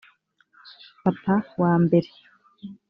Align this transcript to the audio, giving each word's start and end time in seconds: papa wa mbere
papa 1.03 1.35
wa 1.61 1.73
mbere 1.83 2.09